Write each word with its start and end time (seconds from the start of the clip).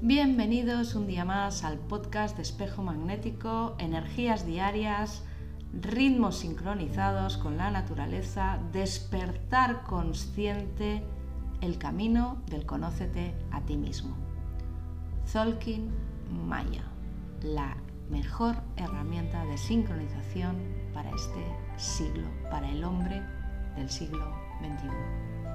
Bienvenidos 0.00 0.94
un 0.94 1.06
día 1.06 1.24
más 1.24 1.64
al 1.64 1.76
podcast 1.78 2.36
de 2.36 2.42
Espejo 2.42 2.82
Magnético, 2.82 3.74
energías 3.78 4.46
diarias, 4.46 5.22
ritmos 5.72 6.38
sincronizados 6.38 7.36
con 7.36 7.56
la 7.56 7.70
naturaleza, 7.70 8.58
despertar 8.72 9.82
consciente 9.82 11.02
el 11.60 11.78
camino 11.78 12.40
del 12.46 12.64
conócete 12.64 13.34
a 13.50 13.60
ti 13.62 13.76
mismo. 13.76 14.16
Zolkin 15.26 15.90
Maya, 16.46 16.84
la 17.42 17.76
mejor 18.08 18.56
herramienta 18.76 19.44
de 19.44 19.58
sincronización 19.58 20.56
para 20.94 21.10
este 21.10 21.44
siglo, 21.76 22.28
para 22.50 22.70
el 22.70 22.82
hombre 22.84 23.22
del 23.76 23.90
siglo 23.90 24.34
XXI. 24.60 25.47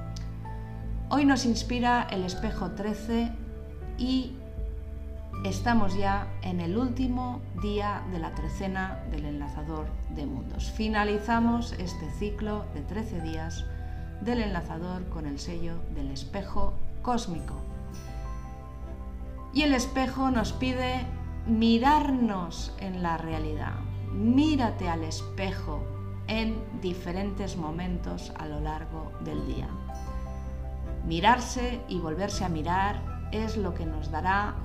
Hoy 1.09 1.25
nos 1.25 1.45
inspira 1.45 2.07
el 2.09 2.23
espejo 2.23 2.71
13 2.71 3.31
y 3.97 4.37
Estamos 5.43 5.97
ya 5.97 6.27
en 6.41 6.61
el 6.61 6.77
último 6.77 7.41
día 7.61 8.01
de 8.13 8.19
la 8.19 8.33
trecena 8.33 9.03
del 9.11 9.25
enlazador 9.25 9.87
de 10.15 10.25
mundos. 10.25 10.71
Finalizamos 10.71 11.73
este 11.73 12.09
ciclo 12.11 12.63
de 12.73 12.79
13 12.81 13.19
días 13.19 13.65
del 14.21 14.41
enlazador 14.41 15.03
con 15.09 15.25
el 15.25 15.39
sello 15.39 15.73
del 15.95 16.11
espejo 16.11 16.73
cósmico. 17.01 17.55
Y 19.53 19.63
el 19.63 19.73
espejo 19.73 20.31
nos 20.31 20.53
pide 20.53 21.05
mirarnos 21.45 22.73
en 22.79 23.03
la 23.03 23.17
realidad. 23.17 23.73
Mírate 24.13 24.87
al 24.87 25.03
espejo 25.03 25.83
en 26.27 26.55
diferentes 26.81 27.57
momentos 27.57 28.31
a 28.37 28.45
lo 28.45 28.61
largo 28.61 29.11
del 29.25 29.45
día. 29.45 29.67
Mirarse 31.05 31.81
y 31.87 31.99
volverse 31.99 32.45
a 32.45 32.49
mirar 32.49 33.29
es 33.31 33.57
lo 33.57 33.73
que 33.73 33.85
nos 33.85 34.11
dará 34.11 34.55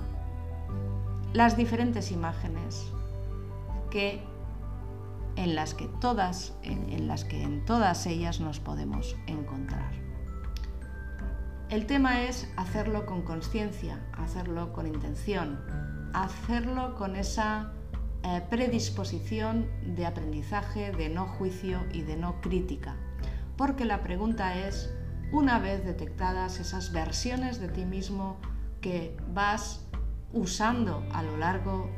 las 1.33 1.57
diferentes 1.57 2.11
imágenes 2.11 2.91
que 3.91 4.21
en 5.35 5.55
las 5.55 5.73
que 5.73 5.87
todas 6.01 6.53
en, 6.63 7.07
las 7.07 7.23
que 7.23 7.41
en 7.43 7.63
todas 7.65 8.05
ellas 8.05 8.39
nos 8.39 8.59
podemos 8.59 9.15
encontrar. 9.27 9.91
El 11.69 11.85
tema 11.85 12.23
es 12.23 12.51
hacerlo 12.57 13.05
con 13.05 13.21
conciencia, 13.21 13.99
hacerlo 14.13 14.73
con 14.73 14.87
intención, 14.87 15.59
hacerlo 16.13 16.95
con 16.95 17.15
esa 17.15 17.73
eh, 18.23 18.41
predisposición 18.49 19.69
de 19.95 20.05
aprendizaje, 20.05 20.91
de 20.91 21.09
no 21.09 21.27
juicio 21.27 21.79
y 21.93 22.01
de 22.01 22.17
no 22.17 22.41
crítica. 22.41 22.95
Porque 23.55 23.85
la 23.85 24.01
pregunta 24.01 24.57
es, 24.57 24.91
una 25.31 25.59
vez 25.59 25.85
detectadas 25.85 26.59
esas 26.59 26.91
versiones 26.91 27.59
de 27.59 27.67
ti 27.67 27.85
mismo 27.85 28.37
que 28.81 29.15
vas 29.33 29.85
usando 30.33 31.03
a 31.13 31.23
lo 31.23 31.37
largo 31.37 31.89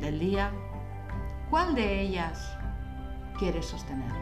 del 0.00 0.18
día, 0.18 0.52
¿cuál 1.50 1.74
de 1.74 2.00
ellas 2.00 2.56
quieres 3.38 3.66
sostener? 3.66 4.12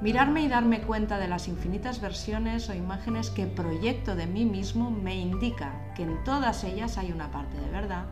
Mirarme 0.00 0.42
y 0.42 0.48
darme 0.48 0.82
cuenta 0.82 1.18
de 1.18 1.26
las 1.26 1.48
infinitas 1.48 2.00
versiones 2.00 2.68
o 2.70 2.74
imágenes 2.74 3.30
que 3.30 3.46
proyecto 3.46 4.14
de 4.14 4.26
mí 4.26 4.44
mismo 4.44 4.90
me 4.90 5.16
indica 5.16 5.92
que 5.96 6.04
en 6.04 6.22
todas 6.22 6.62
ellas 6.62 6.98
hay 6.98 7.10
una 7.10 7.32
parte 7.32 7.60
de 7.60 7.68
verdad 7.68 8.04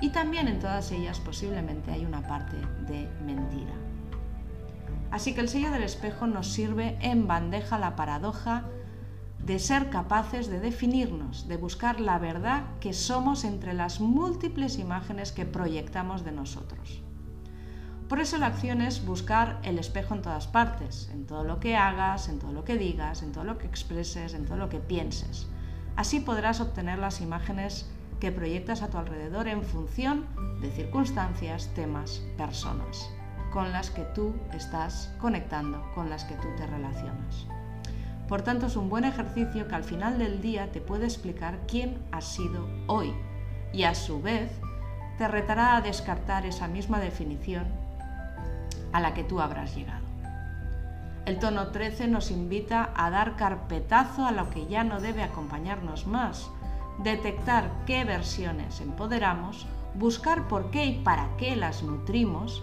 y 0.00 0.10
también 0.10 0.48
en 0.48 0.58
todas 0.58 0.90
ellas 0.90 1.20
posiblemente 1.20 1.90
hay 1.92 2.04
una 2.06 2.26
parte 2.26 2.56
de 2.86 3.08
mentira. 3.24 3.67
Así 5.10 5.34
que 5.34 5.40
el 5.40 5.48
sello 5.48 5.70
del 5.70 5.82
espejo 5.82 6.26
nos 6.26 6.48
sirve 6.48 6.98
en 7.00 7.26
bandeja 7.26 7.78
la 7.78 7.96
paradoja 7.96 8.64
de 9.38 9.58
ser 9.58 9.88
capaces 9.88 10.48
de 10.48 10.60
definirnos, 10.60 11.48
de 11.48 11.56
buscar 11.56 12.00
la 12.00 12.18
verdad 12.18 12.64
que 12.80 12.92
somos 12.92 13.44
entre 13.44 13.72
las 13.72 14.00
múltiples 14.00 14.78
imágenes 14.78 15.32
que 15.32 15.46
proyectamos 15.46 16.24
de 16.24 16.32
nosotros. 16.32 17.02
Por 18.10 18.20
eso 18.20 18.36
la 18.36 18.46
acción 18.46 18.82
es 18.82 19.04
buscar 19.04 19.58
el 19.62 19.78
espejo 19.78 20.14
en 20.14 20.22
todas 20.22 20.46
partes, 20.46 21.10
en 21.12 21.26
todo 21.26 21.44
lo 21.44 21.60
que 21.60 21.76
hagas, 21.76 22.28
en 22.28 22.38
todo 22.38 22.52
lo 22.52 22.64
que 22.64 22.76
digas, 22.76 23.22
en 23.22 23.32
todo 23.32 23.44
lo 23.44 23.58
que 23.58 23.66
expreses, 23.66 24.34
en 24.34 24.44
todo 24.44 24.56
lo 24.56 24.68
que 24.68 24.80
pienses. 24.80 25.46
Así 25.96 26.20
podrás 26.20 26.60
obtener 26.60 26.98
las 26.98 27.20
imágenes 27.20 27.88
que 28.20 28.32
proyectas 28.32 28.82
a 28.82 28.88
tu 28.88 28.98
alrededor 28.98 29.48
en 29.48 29.62
función 29.62 30.26
de 30.60 30.70
circunstancias, 30.70 31.70
temas, 31.74 32.22
personas 32.36 33.10
con 33.52 33.72
las 33.72 33.90
que 33.90 34.02
tú 34.02 34.34
estás 34.52 35.12
conectando, 35.20 35.82
con 35.94 36.10
las 36.10 36.24
que 36.24 36.34
tú 36.36 36.48
te 36.56 36.66
relacionas. 36.66 37.46
Por 38.28 38.42
tanto, 38.42 38.66
es 38.66 38.76
un 38.76 38.90
buen 38.90 39.04
ejercicio 39.04 39.66
que 39.68 39.74
al 39.74 39.84
final 39.84 40.18
del 40.18 40.42
día 40.42 40.70
te 40.70 40.80
puede 40.80 41.04
explicar 41.04 41.58
quién 41.66 41.98
has 42.12 42.26
sido 42.26 42.68
hoy 42.86 43.14
y 43.72 43.84
a 43.84 43.94
su 43.94 44.20
vez 44.20 44.50
te 45.16 45.26
retará 45.28 45.76
a 45.76 45.80
descartar 45.80 46.44
esa 46.44 46.68
misma 46.68 47.00
definición 47.00 47.64
a 48.92 49.00
la 49.00 49.14
que 49.14 49.24
tú 49.24 49.40
habrás 49.40 49.74
llegado. 49.74 50.06
El 51.24 51.38
tono 51.38 51.68
13 51.68 52.08
nos 52.08 52.30
invita 52.30 52.90
a 52.94 53.10
dar 53.10 53.36
carpetazo 53.36 54.26
a 54.26 54.32
lo 54.32 54.48
que 54.50 54.66
ya 54.66 54.84
no 54.84 55.00
debe 55.00 55.22
acompañarnos 55.22 56.06
más, 56.06 56.50
detectar 57.02 57.70
qué 57.86 58.04
versiones 58.04 58.80
empoderamos, 58.80 59.66
buscar 59.94 60.48
por 60.48 60.70
qué 60.70 60.86
y 60.86 61.02
para 61.02 61.36
qué 61.36 61.56
las 61.56 61.82
nutrimos 61.82 62.62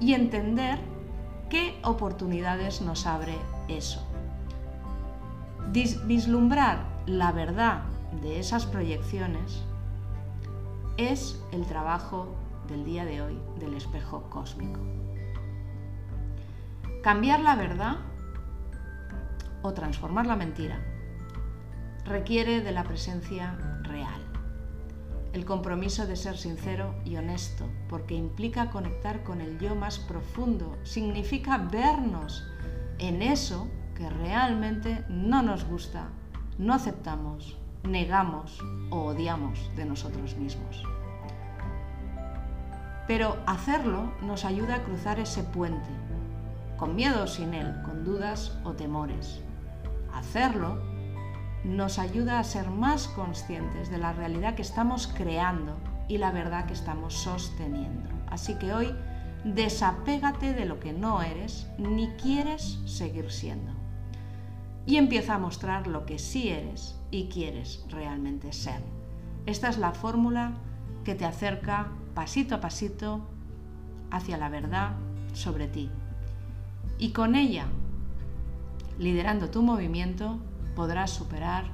y 0.00 0.14
entender 0.14 0.78
qué 1.48 1.78
oportunidades 1.82 2.80
nos 2.80 3.06
abre 3.06 3.36
eso 3.68 4.10
vislumbrar 5.72 6.84
la 7.06 7.32
verdad 7.32 7.82
de 8.22 8.40
esas 8.40 8.66
proyecciones 8.66 9.62
es 10.96 11.40
el 11.52 11.64
trabajo 11.66 12.34
del 12.68 12.84
día 12.84 13.04
de 13.04 13.22
hoy 13.22 13.38
del 13.58 13.74
espejo 13.74 14.28
cósmico. 14.30 14.80
Cambiar 17.02 17.40
la 17.40 17.56
verdad 17.56 17.96
o 19.62 19.72
transformar 19.72 20.26
la 20.26 20.36
mentira 20.36 20.78
requiere 22.04 22.60
de 22.60 22.72
la 22.72 22.84
presencia 22.84 23.56
real, 23.82 24.20
el 25.32 25.44
compromiso 25.44 26.06
de 26.06 26.16
ser 26.16 26.36
sincero 26.36 26.94
y 27.04 27.16
honesto, 27.16 27.66
porque 27.88 28.14
implica 28.14 28.70
conectar 28.70 29.22
con 29.22 29.40
el 29.40 29.58
yo 29.58 29.74
más 29.74 29.98
profundo, 29.98 30.76
significa 30.82 31.58
vernos 31.58 32.44
en 32.98 33.22
eso 33.22 33.68
que 33.94 34.08
realmente 34.10 35.04
no 35.08 35.42
nos 35.42 35.64
gusta, 35.64 36.08
no 36.58 36.74
aceptamos, 36.74 37.56
negamos 37.84 38.60
o 38.90 39.04
odiamos 39.06 39.70
de 39.76 39.84
nosotros 39.84 40.36
mismos. 40.36 40.82
Pero 43.06 43.36
hacerlo 43.46 44.12
nos 44.22 44.44
ayuda 44.44 44.76
a 44.76 44.82
cruzar 44.82 45.18
ese 45.18 45.42
puente, 45.42 45.90
con 46.76 46.96
miedo 46.96 47.24
o 47.24 47.26
sin 47.26 47.54
él, 47.54 47.82
con 47.82 48.04
dudas 48.04 48.58
o 48.64 48.72
temores. 48.72 49.40
Hacerlo 50.12 50.89
nos 51.64 51.98
ayuda 51.98 52.38
a 52.38 52.44
ser 52.44 52.70
más 52.70 53.08
conscientes 53.08 53.90
de 53.90 53.98
la 53.98 54.12
realidad 54.12 54.54
que 54.54 54.62
estamos 54.62 55.06
creando 55.06 55.76
y 56.08 56.18
la 56.18 56.32
verdad 56.32 56.66
que 56.66 56.72
estamos 56.72 57.14
sosteniendo. 57.14 58.08
Así 58.28 58.54
que 58.54 58.72
hoy 58.72 58.94
desapégate 59.44 60.52
de 60.52 60.64
lo 60.64 60.80
que 60.80 60.92
no 60.92 61.22
eres 61.22 61.66
ni 61.78 62.08
quieres 62.12 62.78
seguir 62.86 63.30
siendo 63.30 63.80
y 64.86 64.96
empieza 64.96 65.34
a 65.34 65.38
mostrar 65.38 65.86
lo 65.86 66.06
que 66.06 66.18
sí 66.18 66.48
eres 66.48 66.98
y 67.10 67.28
quieres 67.28 67.84
realmente 67.88 68.52
ser. 68.52 68.82
Esta 69.46 69.68
es 69.68 69.78
la 69.78 69.92
fórmula 69.92 70.54
que 71.04 71.14
te 71.14 71.24
acerca 71.24 71.88
pasito 72.14 72.56
a 72.56 72.60
pasito 72.60 73.20
hacia 74.10 74.36
la 74.36 74.48
verdad 74.48 74.92
sobre 75.32 75.68
ti. 75.68 75.90
Y 76.98 77.12
con 77.12 77.34
ella, 77.34 77.66
liderando 78.98 79.50
tu 79.50 79.62
movimiento, 79.62 80.38
podrás 80.74 81.10
superar 81.10 81.64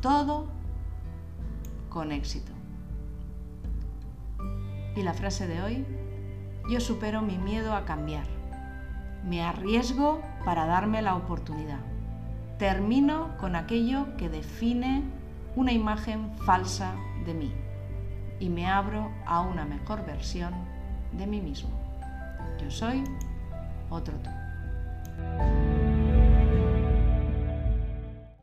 todo 0.00 0.46
con 1.88 2.12
éxito. 2.12 2.52
Y 4.96 5.02
la 5.02 5.14
frase 5.14 5.46
de 5.46 5.62
hoy, 5.62 5.86
yo 6.70 6.80
supero 6.80 7.22
mi 7.22 7.38
miedo 7.38 7.74
a 7.74 7.84
cambiar. 7.84 8.26
Me 9.24 9.42
arriesgo 9.42 10.20
para 10.44 10.66
darme 10.66 11.02
la 11.02 11.14
oportunidad 11.14 11.80
termino 12.60 13.38
con 13.38 13.56
aquello 13.56 14.14
que 14.18 14.28
define 14.28 15.02
una 15.56 15.72
imagen 15.72 16.30
falsa 16.44 16.94
de 17.24 17.32
mí 17.32 17.54
y 18.38 18.50
me 18.50 18.66
abro 18.66 19.10
a 19.24 19.40
una 19.40 19.64
mejor 19.64 20.04
versión 20.04 20.52
de 21.12 21.26
mí 21.26 21.40
mismo. 21.40 21.70
Yo 22.62 22.70
soy 22.70 23.02
otro 23.88 24.14
tú. 24.18 24.30